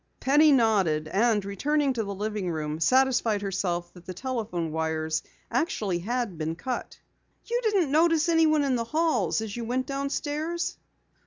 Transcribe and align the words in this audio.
Penny 0.19 0.51
nodded 0.51 1.07
and, 1.07 1.45
returning 1.45 1.93
to 1.93 2.03
the 2.03 2.15
living 2.15 2.49
room, 2.49 2.79
satisfied 2.79 3.43
herself 3.43 3.93
that 3.93 4.03
the 4.03 4.15
telephone 4.15 4.71
wires 4.71 5.21
actually 5.51 5.99
had 5.99 6.39
been 6.39 6.55
cut. 6.55 6.97
"You 7.45 7.59
didn't 7.61 7.91
notice 7.91 8.27
anyone 8.27 8.63
in 8.63 8.75
the 8.75 8.83
halls 8.83 9.41
as 9.41 9.55
you 9.55 9.63
went 9.63 9.85
downstairs." 9.85 10.75